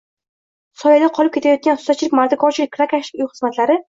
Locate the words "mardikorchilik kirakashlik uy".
2.21-3.31